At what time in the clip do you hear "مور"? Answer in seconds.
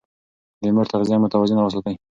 0.75-0.85